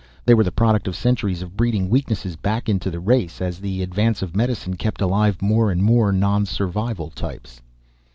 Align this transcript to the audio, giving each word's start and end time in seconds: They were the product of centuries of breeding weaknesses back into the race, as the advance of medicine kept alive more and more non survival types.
They 0.25 0.33
were 0.33 0.43
the 0.43 0.51
product 0.51 0.87
of 0.87 0.95
centuries 0.95 1.43
of 1.43 1.55
breeding 1.55 1.87
weaknesses 1.87 2.35
back 2.35 2.67
into 2.67 2.89
the 2.89 2.99
race, 2.99 3.39
as 3.39 3.59
the 3.59 3.83
advance 3.83 4.23
of 4.23 4.35
medicine 4.35 4.75
kept 4.75 4.99
alive 4.99 5.43
more 5.43 5.69
and 5.69 5.83
more 5.83 6.11
non 6.11 6.47
survival 6.47 7.11
types. 7.11 7.61